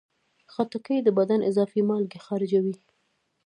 خټکی 0.53 0.97
د 1.03 1.09
بدن 1.17 1.39
اضافي 1.49 1.81
مالګې 1.89 2.19
خارجوي. 2.25 2.75